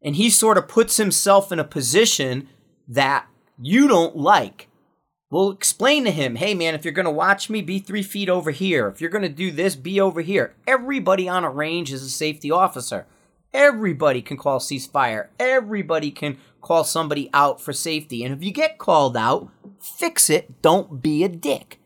[0.00, 2.48] And he sort of puts himself in a position
[2.86, 3.26] that
[3.58, 4.68] you don't like.
[5.30, 8.28] Well, explain to him, hey man, if you're going to watch me, be three feet
[8.28, 8.86] over here.
[8.86, 10.54] If you're going to do this, be over here.
[10.64, 13.04] Everybody on a range is a safety officer.
[13.52, 15.28] Everybody can call ceasefire.
[15.40, 18.24] Everybody can call somebody out for safety.
[18.24, 19.48] And if you get called out,
[19.78, 20.60] fix it.
[20.62, 21.78] Don't be a dick.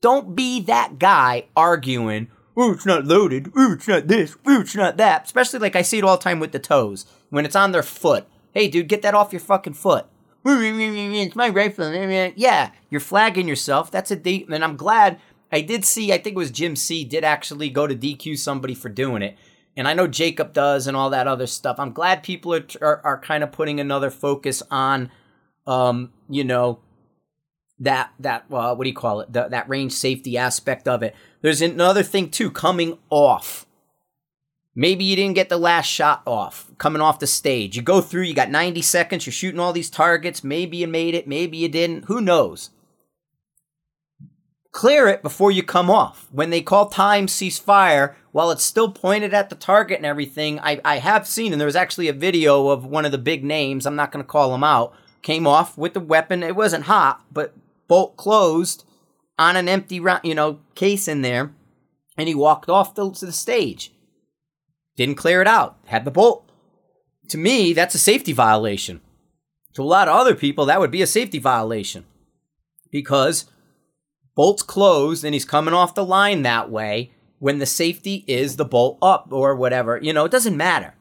[0.00, 3.50] Don't be that guy arguing, oh, it's not loaded.
[3.56, 4.36] Oh, it's not this.
[4.46, 5.24] Oh, it's not that.
[5.24, 7.06] Especially like I see it all the time with the toes.
[7.30, 8.28] When it's on their foot.
[8.52, 10.06] Hey, dude, get that off your fucking foot.
[10.44, 11.92] It's my rifle.
[12.36, 13.90] Yeah, you're flagging yourself.
[13.90, 14.46] That's a D.
[14.50, 15.18] And I'm glad
[15.50, 18.74] I did see, I think it was Jim C did actually go to DQ somebody
[18.74, 19.36] for doing it
[19.78, 21.78] and I know Jacob does and all that other stuff.
[21.78, 25.10] I'm glad people are are, are kind of putting another focus on,
[25.68, 26.80] um, you know,
[27.78, 29.32] that that uh, what do you call it?
[29.32, 31.14] The, that range safety aspect of it.
[31.42, 33.66] There's another thing too coming off.
[34.74, 37.76] Maybe you didn't get the last shot off coming off the stage.
[37.76, 40.44] You go through, you got 90 seconds, you're shooting all these targets.
[40.44, 42.04] Maybe you made it, maybe you didn't.
[42.04, 42.70] Who knows?
[44.70, 46.28] Clear it before you come off.
[46.30, 50.80] When they call time ceasefire, while it's still pointed at the target and everything, I,
[50.84, 53.84] I have seen, and there was actually a video of one of the big names,
[53.84, 56.44] I'm not going to call him out, came off with the weapon.
[56.44, 57.52] It wasn't hot, but
[57.88, 58.84] bolt closed
[59.40, 61.52] on an empty, round, you know, case in there,
[62.16, 63.92] and he walked off to, to the stage.
[64.94, 65.76] Didn't clear it out.
[65.86, 66.48] Had the bolt.
[67.30, 69.00] To me, that's a safety violation.
[69.74, 72.04] To a lot of other people, that would be a safety violation
[72.92, 73.46] because
[74.36, 78.64] bolt's closed and he's coming off the line that way when the safety is the
[78.64, 79.98] bolt up or whatever.
[80.00, 80.94] You know, it doesn't matter.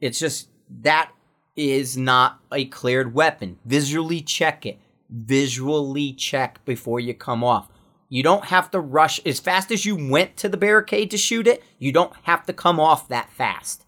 [0.00, 0.48] It's just
[0.80, 1.12] that
[1.56, 3.58] is not a cleared weapon.
[3.64, 4.78] Visually check it.
[5.10, 7.68] Visually check before you come off.
[8.08, 11.46] You don't have to rush as fast as you went to the barricade to shoot
[11.46, 11.62] it.
[11.78, 13.86] You don't have to come off that fast.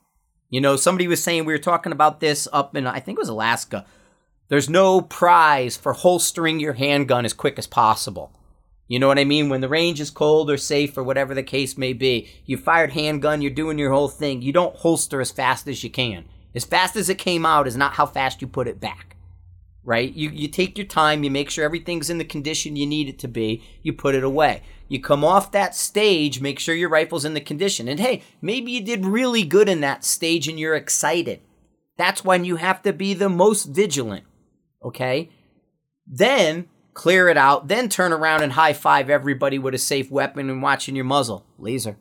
[0.50, 3.22] You know, somebody was saying we were talking about this up in I think it
[3.22, 3.84] was Alaska.
[4.48, 8.32] There's no prize for holstering your handgun as quick as possible.
[8.86, 9.48] You know what I mean?
[9.48, 12.92] When the range is cold or safe or whatever the case may be, you fired
[12.92, 14.42] handgun, you're doing your whole thing.
[14.42, 16.26] You don't holster as fast as you can.
[16.54, 19.16] As fast as it came out is not how fast you put it back.
[19.86, 20.12] Right?
[20.14, 23.18] You you take your time, you make sure everything's in the condition you need it
[23.18, 24.62] to be, you put it away.
[24.88, 27.88] You come off that stage, make sure your rifle's in the condition.
[27.88, 31.40] And hey, maybe you did really good in that stage and you're excited.
[31.96, 34.24] That's when you have to be the most vigilant.
[34.82, 35.30] Okay?
[36.06, 40.48] Then clear it out, then turn around and high five everybody with a safe weapon
[40.48, 41.44] and watching your muzzle.
[41.58, 41.96] Laser.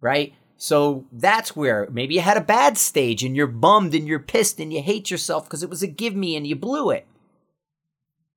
[0.00, 0.34] Right?
[0.56, 4.60] So that's where maybe you had a bad stage and you're bummed and you're pissed
[4.60, 7.06] and you hate yourself because it was a give me and you blew it.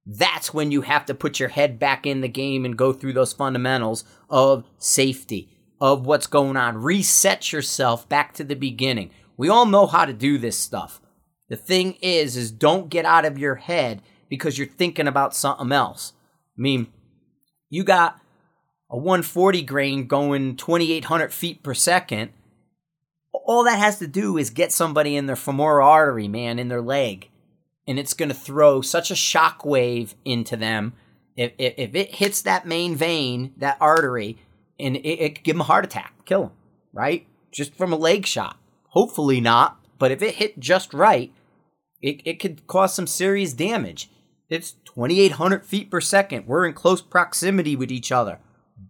[0.07, 3.13] That's when you have to put your head back in the game and go through
[3.13, 5.49] those fundamentals of safety,
[5.81, 6.77] of what's going on.
[6.77, 9.11] Reset yourself back to the beginning.
[9.38, 11.01] We all know how to do this stuff.
[11.49, 15.71] The thing is, is don't get out of your head because you're thinking about something
[15.71, 16.13] else.
[16.57, 16.88] I mean,
[17.69, 18.19] you got
[18.89, 22.31] a 140 grain going 2,800 feet per second.
[23.31, 26.81] All that has to do is get somebody in their femoral artery, man, in their
[26.81, 27.29] leg.
[27.88, 30.93] And it's going to throw such a shock wave into them.
[31.35, 34.38] If, if, if, it hits that main vein, that artery,
[34.79, 36.51] and it, it give them a heart attack, kill them,
[36.93, 37.27] right?
[37.51, 38.57] Just from a leg shot.
[38.89, 41.31] Hopefully not, but if it hit just right,
[42.01, 44.09] it, it could cause some serious damage.
[44.49, 46.45] It's 2,800 feet per second.
[46.45, 48.39] We're in close proximity with each other.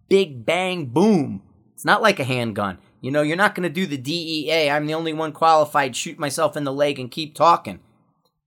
[0.08, 1.42] Big bang boom.
[1.74, 2.78] It's not like a handgun.
[3.00, 6.18] You know, you're not going to do the DEA, I'm the only one qualified, shoot
[6.18, 7.80] myself in the leg and keep talking.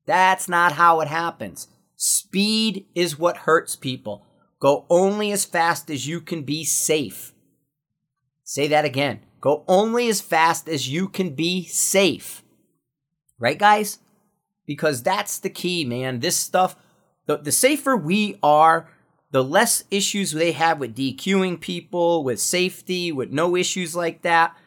[0.06, 1.67] That's not how it happens.
[1.95, 4.26] Speed is what hurts people.
[4.60, 7.34] Go only as fast as you can be safe.
[8.43, 9.22] Say that again.
[9.39, 12.43] Go only as fast as you can be safe.
[13.38, 14.00] Right, guys?
[14.65, 16.19] Because that's the key, man.
[16.19, 16.76] This stuff,
[17.30, 18.89] the, the safer we are,
[19.30, 24.58] the less issues they have with DQing people, with safety, with no issues like that,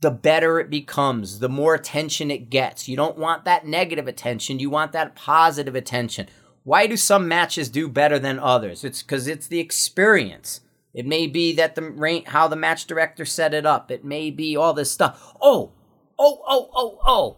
[0.00, 2.88] the better it becomes, the more attention it gets.
[2.88, 6.28] You don't want that negative attention, you want that positive attention.
[6.62, 8.82] Why do some matches do better than others?
[8.82, 10.62] It's because it's the experience.
[10.94, 13.90] It may be that the how the match director set it up.
[13.90, 15.34] It may be all this stuff.
[15.42, 15.72] Oh,
[16.18, 17.36] oh, oh, oh, oh!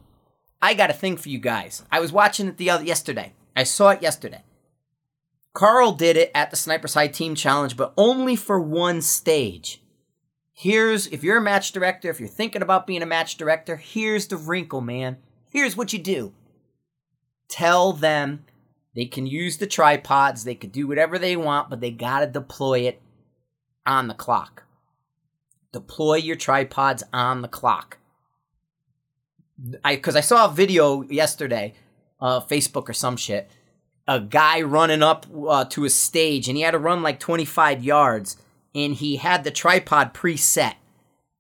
[0.63, 1.83] I got a thing for you guys.
[1.91, 3.33] I was watching it the other yesterday.
[3.59, 4.45] I saw it yesterday.
[5.53, 9.83] Carl did it at the Sniper's Hide Team Challenge, but only for one stage.
[10.53, 14.29] Here's, if you're a match director, if you're thinking about being a match director, here's
[14.29, 15.17] the wrinkle, man.
[15.51, 16.35] Here's what you do
[17.49, 18.45] tell them
[18.95, 22.29] they can use the tripods, they could do whatever they want, but they got to
[22.29, 23.03] deploy it
[23.85, 24.67] on the clock.
[25.73, 27.99] Deploy your tripods on the clock.
[29.83, 31.75] I because I saw a video yesterday,
[32.21, 33.51] uh, Facebook or some shit,
[34.07, 37.85] a guy running up uh, to a stage and he had to run like 25
[37.85, 38.37] yards
[38.75, 40.75] and he had the tripod preset.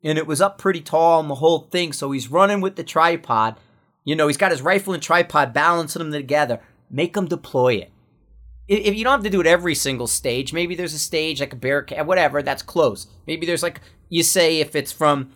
[0.05, 2.85] And it was up pretty tall and the whole thing so he's running with the
[2.85, 3.57] tripod.
[4.05, 6.61] You know he's got his rifle and tripod balancing them together.
[6.91, 7.93] Make him deploy it.
[8.69, 11.55] If you don't have to do it every single stage maybe there's a stage like
[11.55, 13.07] a barricade whatever that's close.
[13.27, 15.33] Maybe there's like you say if it's from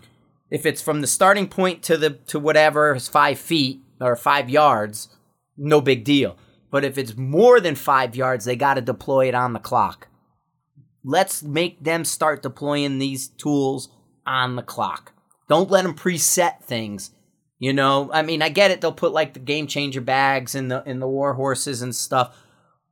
[0.50, 4.50] if it's from the starting point to the to whatever is five feet or five
[4.50, 5.08] yards
[5.62, 6.36] no big deal
[6.72, 10.08] but if it's more than five yards, they got to deploy it on the clock.
[11.04, 13.90] Let's make them start deploying these tools
[14.26, 15.12] on the clock.
[15.48, 17.10] Don't let them preset things.
[17.58, 18.80] You know, I mean, I get it.
[18.80, 22.34] They'll put like the game changer bags and the in the war horses and stuff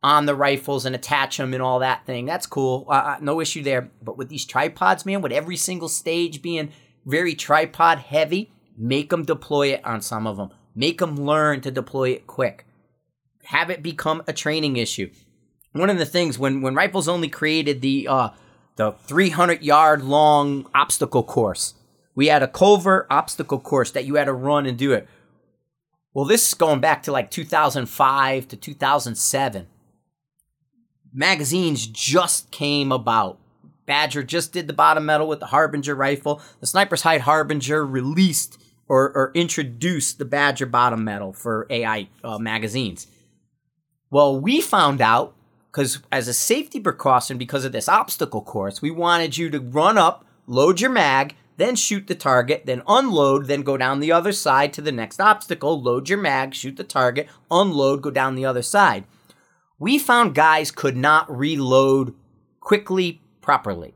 [0.03, 2.27] on the rifles and attach them and all that thing.
[2.27, 2.87] That's cool.
[2.89, 3.91] Uh, no issue there.
[4.03, 6.71] But with these tripods, man, with every single stage being
[7.07, 10.51] very tripod heavy, make them deploy it on some of them.
[10.75, 12.67] Make them learn to deploy it quick
[13.51, 15.11] have it become a training issue.
[15.73, 18.31] One of the things when when Rifles only created the uh,
[18.77, 21.75] the 300 yard long obstacle course,
[22.15, 25.09] we had a covert obstacle course that you had to run and do it.
[26.15, 29.67] Well, this is going back to like 2005 to 2007.
[31.13, 33.39] Magazines just came about.
[33.87, 36.41] Badger just did the bottom metal with the Harbinger rifle.
[36.61, 43.07] The Sniper's Hide Harbinger released or, or the Badger bottom metal for AI uh, magazines.
[44.11, 45.37] Well, we found out
[45.71, 49.97] because as a safety precaution, because of this obstacle course, we wanted you to run
[49.97, 54.33] up, load your mag, then shoot the target, then unload, then go down the other
[54.33, 58.47] side to the next obstacle, load your mag, shoot the target, unload, go down the
[58.47, 59.05] other side.
[59.79, 62.13] We found guys could not reload
[62.59, 63.95] quickly, properly.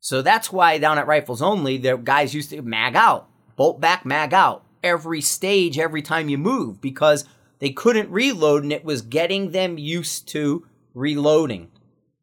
[0.00, 4.04] So that's why down at Rifles Only, the guys used to mag out, bolt back,
[4.04, 7.24] mag out every stage, every time you move, because
[7.58, 11.70] they couldn't reload, and it was getting them used to reloading,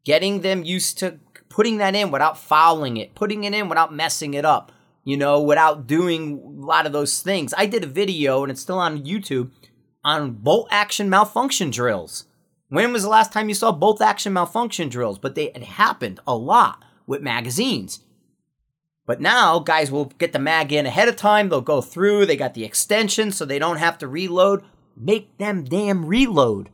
[0.04, 1.18] getting them used to
[1.48, 4.72] putting that in without fouling it, putting it in without messing it up,
[5.04, 7.54] you know, without doing a lot of those things.
[7.56, 9.50] I did a video, and it's still on YouTube,
[10.02, 12.26] on bolt action malfunction drills.
[12.68, 15.18] When was the last time you saw bolt action malfunction drills?
[15.18, 18.00] But they it happened a lot with magazines.
[19.06, 21.48] But now guys will get the mag in ahead of time.
[21.48, 22.26] They'll go through.
[22.26, 24.64] They got the extension so they don't have to reload.
[24.96, 26.70] Make them damn reload.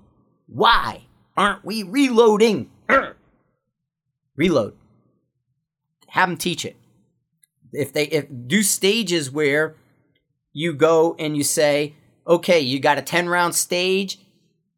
[0.47, 2.71] Why aren't we reloading?
[4.37, 4.75] reload.
[6.09, 6.77] Have them teach it.
[7.73, 9.77] If they if do stages where
[10.53, 11.95] you go and you say,
[12.27, 14.19] okay, you got a 10 round stage,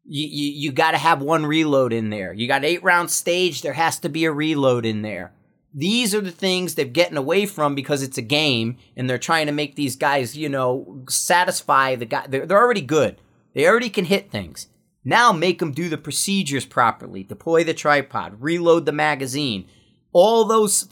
[0.05, 2.33] you, you, you got to have one reload in there.
[2.33, 5.33] You got eight round stage, there has to be a reload in there.
[5.73, 9.47] These are the things they're getting away from because it's a game and they're trying
[9.47, 12.27] to make these guys, you know, satisfy the guy.
[12.27, 13.19] They're, they're already good.
[13.53, 14.67] They already can hit things.
[15.03, 17.23] Now make them do the procedures properly.
[17.23, 19.67] Deploy the tripod, reload the magazine.
[20.11, 20.89] All those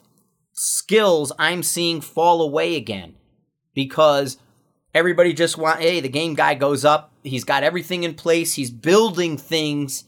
[0.53, 3.15] skills I'm seeing fall away again
[3.73, 4.37] because
[4.93, 8.71] everybody just want hey, the game guy goes up, he's got everything in place, he's
[8.71, 10.05] building things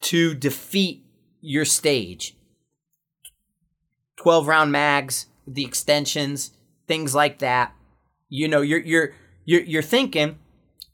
[0.00, 1.04] to defeat
[1.40, 2.36] your stage.
[4.18, 6.52] 12 round mags, the extensions,
[6.86, 7.74] things like that.
[8.28, 9.14] You know, you're you're
[9.44, 10.38] you're, you're thinking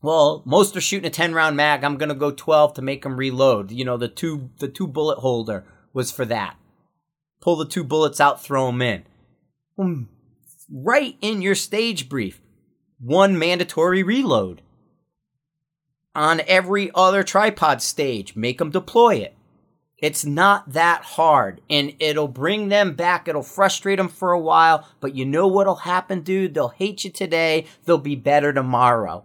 [0.05, 1.83] well, most are shooting a 10 round mag.
[1.83, 3.71] I'm going to go 12 to make them reload.
[3.71, 5.65] You know, the two the two bullet holder
[5.95, 6.57] was for that.
[7.41, 9.05] Pull the two bullets out, throw them in.
[9.77, 10.03] Hmm.
[10.71, 12.43] Right in your stage brief,
[12.99, 14.61] one mandatory reload.
[16.15, 19.35] On every other tripod stage, make them deploy it.
[20.05, 23.27] It's not that hard and it'll bring them back.
[23.27, 26.53] It'll frustrate them for a while, but you know what'll happen, dude?
[26.53, 27.65] They'll hate you today.
[27.87, 29.25] They'll be better tomorrow.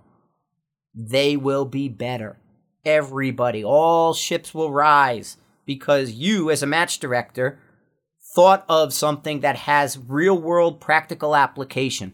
[0.96, 2.40] They will be better.
[2.86, 7.60] Everybody, all ships will rise because you, as a match director,
[8.34, 12.14] thought of something that has real world practical application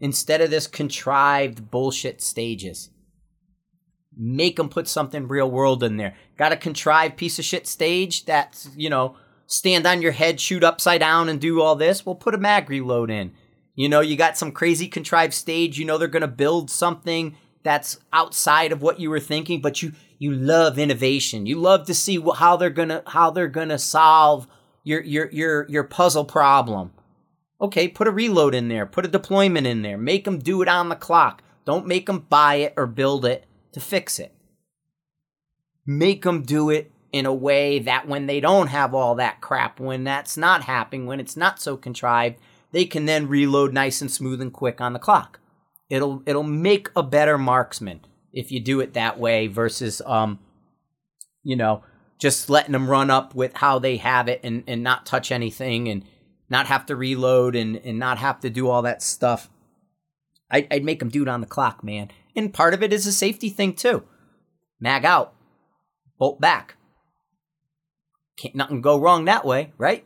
[0.00, 2.88] instead of this contrived bullshit stages.
[4.16, 6.14] Make them put something real world in there.
[6.36, 10.64] Got a contrived piece of shit stage that's, you know, stand on your head, shoot
[10.64, 12.04] upside down, and do all this?
[12.04, 13.32] Well, put a mag reload in.
[13.74, 15.78] You know, you got some crazy contrived stage.
[15.78, 19.82] You know, they're going to build something that's outside of what you were thinking, but
[19.82, 21.46] you you love innovation.
[21.46, 24.46] You love to see how they're gonna how they're gonna solve
[24.84, 26.92] your your your your puzzle problem.
[27.60, 30.68] Okay, put a reload in there, put a deployment in there, make them do it
[30.68, 31.42] on the clock.
[31.64, 34.34] Don't make them buy it or build it to fix it.
[35.86, 39.80] Make them do it in a way that when they don't have all that crap,
[39.80, 42.36] when that's not happening, when it's not so contrived,
[42.70, 45.40] they can then reload nice and smooth and quick on the clock.
[45.90, 48.00] It'll it'll make a better marksman
[48.32, 50.38] if you do it that way versus um
[51.42, 51.84] you know
[52.22, 55.88] just letting them run up with how they have it and, and not touch anything
[55.88, 56.04] and
[56.48, 59.50] not have to reload and, and not have to do all that stuff.
[60.48, 62.12] I, I'd make them do it on the clock, man.
[62.34, 64.04] And part of it is a safety thing too.
[64.80, 65.34] Mag out,
[66.18, 66.76] bolt back.
[68.36, 70.04] Can't nothing go wrong that way, right?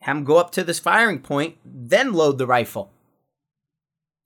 [0.00, 2.90] Have them go up to this firing point, then load the rifle.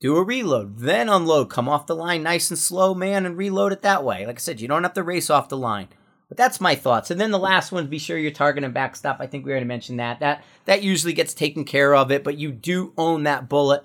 [0.01, 1.49] Do a reload, then unload.
[1.49, 4.27] Come off the line nice and slow, man, and reload it that way.
[4.27, 5.89] Like I said, you don't have to race off the line.
[6.29, 7.11] But that's my thoughts.
[7.11, 9.19] And then the last one, be sure you're targeting backstop.
[9.21, 10.19] I think we already mentioned that.
[10.21, 13.85] That that usually gets taken care of it, but you do own that bullet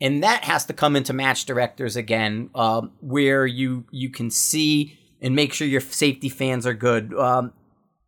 [0.00, 4.98] and that has to come into match directors again, um, where you you can see
[5.20, 7.14] and make sure your safety fans are good.
[7.14, 7.52] Um,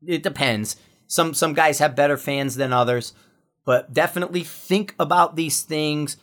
[0.07, 0.77] it depends.
[1.07, 3.15] Some some guys have better fans than others,
[3.65, 6.17] but definitely think about these things.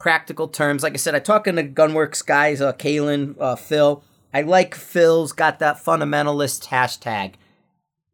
[0.00, 4.02] Practical terms, like I said, I talking to Gunwerks guys, uh, Kalen, uh, Phil.
[4.34, 7.34] I like Phil's got that fundamentalist hashtag.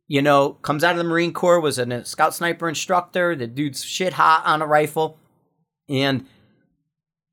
[0.06, 3.34] You know, comes out of the Marine Corps, was a scout sniper instructor.
[3.34, 5.18] The dude's shit hot on a rifle,
[5.88, 6.26] and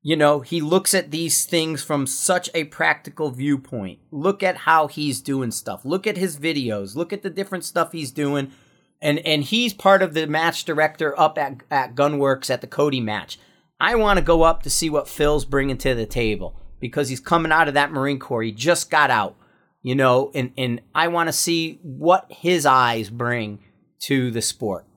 [0.02, 3.98] you know, he looks at these things from such a practical viewpoint.
[4.10, 5.84] Look at how he's doing stuff.
[5.84, 6.94] Look at his videos.
[6.94, 8.52] Look at the different stuff he's doing.
[9.00, 13.00] And and he's part of the match director up at, at Gunwerks at the Cody
[13.00, 13.38] match.
[13.80, 17.20] I want to go up to see what Phil's bringing to the table because he's
[17.20, 18.42] coming out of that Marine Corps.
[18.42, 19.36] He just got out,
[19.82, 23.60] you know, and, and I want to see what his eyes bring
[24.00, 24.87] to the sport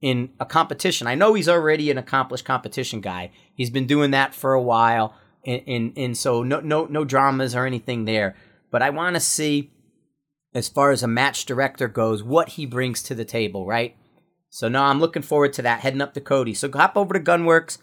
[0.00, 1.06] in a competition.
[1.06, 3.30] I know he's already an accomplished competition guy.
[3.54, 7.54] He's been doing that for a while, and and, and so no no no dramas
[7.54, 8.36] or anything there.
[8.70, 9.72] But I want to see,
[10.54, 13.66] as far as a match director goes, what he brings to the table.
[13.66, 13.96] Right.
[14.48, 15.80] So no, I'm looking forward to that.
[15.80, 16.54] Heading up to Cody.
[16.54, 17.78] So hop over to Gunwerks,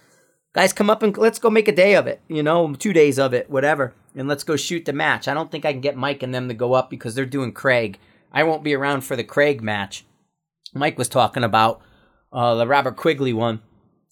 [0.53, 0.73] guys.
[0.73, 2.21] Come up and let's go make a day of it.
[2.27, 5.27] You know, two days of it, whatever, and let's go shoot the match.
[5.27, 7.53] I don't think I can get Mike and them to go up because they're doing
[7.53, 7.99] Craig.
[8.33, 10.03] I won't be around for the Craig match.
[10.73, 11.81] Mike was talking about
[12.31, 13.61] uh, the Robert Quigley one,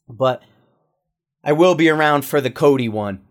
[0.08, 0.44] but
[1.44, 3.22] I will be around for the Cody one.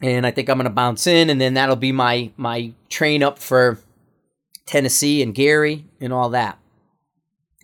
[0.00, 3.22] And I think I'm going to bounce in, and then that'll be my my train
[3.22, 3.78] up for
[4.66, 6.58] Tennessee and Gary and all that.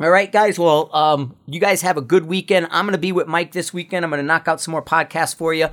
[0.00, 0.58] All right, guys.
[0.58, 2.68] Well, um, you guys have a good weekend.
[2.70, 4.04] I'm going to be with Mike this weekend.
[4.04, 5.68] I'm going to knock out some more podcasts for you.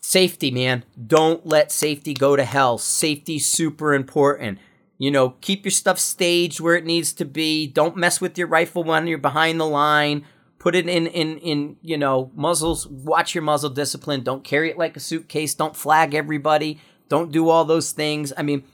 [0.00, 0.84] Safety, man.
[1.04, 2.78] Don't let safety go to hell.
[2.78, 4.60] Safety super important.
[4.98, 7.66] You know, keep your stuff staged where it needs to be.
[7.66, 10.24] Don't mess with your rifle when you're behind the line.
[10.58, 12.86] Put it in in in you know muzzles.
[12.86, 14.22] Watch your muzzle discipline.
[14.22, 15.54] Don't carry it like a suitcase.
[15.54, 16.80] Don't flag everybody.
[17.08, 18.32] Don't do all those things.
[18.36, 18.64] I mean,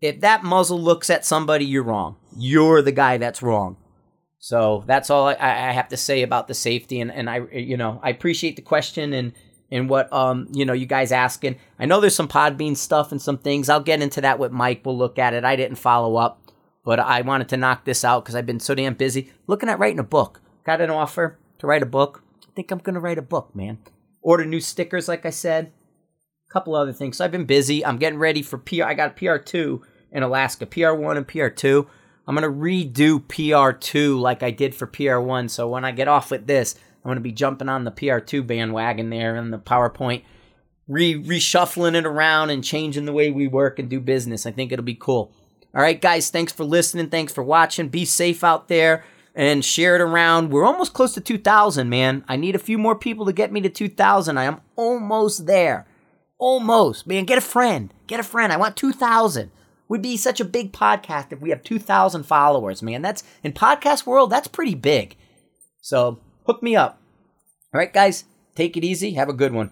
[0.00, 2.16] if that muzzle looks at somebody, you're wrong.
[2.36, 3.76] You're the guy that's wrong.
[4.38, 7.00] So that's all I, I have to say about the safety.
[7.00, 9.32] And, and I, you know, I appreciate the question and
[9.72, 11.56] and what um you know you guys asking.
[11.80, 13.68] I know there's some Podbean stuff and some things.
[13.68, 14.82] I'll get into that with Mike.
[14.84, 15.44] We'll look at it.
[15.44, 16.52] I didn't follow up,
[16.84, 19.80] but I wanted to knock this out because I've been so damn busy looking at
[19.80, 20.40] writing a book.
[20.64, 22.22] Got an offer to write a book.
[22.44, 23.78] I think I'm gonna write a book, man.
[24.20, 25.72] Order new stickers, like I said.
[26.48, 27.16] A couple other things.
[27.16, 27.84] So I've been busy.
[27.84, 28.84] I'm getting ready for PR.
[28.84, 31.88] I got PR two in Alaska, PR one and PR two.
[32.26, 35.48] I'm gonna redo PR two like I did for PR one.
[35.48, 38.46] So when I get off with this, I'm going to be jumping on the PR2
[38.46, 40.22] bandwagon there and the PowerPoint,
[40.86, 44.46] re reshuffling it around and changing the way we work and do business.
[44.46, 45.32] I think it'll be cool.
[45.74, 47.08] All right, guys, thanks for listening.
[47.08, 47.88] Thanks for watching.
[47.88, 49.04] Be safe out there.
[49.34, 50.50] and share it around.
[50.50, 52.22] We're almost close to 2,000, man.
[52.28, 54.36] I need a few more people to get me to 2,000.
[54.36, 55.86] I am almost there.
[56.38, 57.06] Almost.
[57.06, 57.94] Man, get a friend.
[58.06, 58.52] Get a friend.
[58.52, 59.50] I want 2,000.
[59.88, 63.00] We'd be such a big podcast if we have 2,000 followers, man.
[63.02, 65.16] That's in podcast world, that's pretty big.
[65.80, 66.98] So, hook me up.
[67.72, 68.24] All right, guys,
[68.54, 69.12] take it easy.
[69.12, 69.70] Have a good one.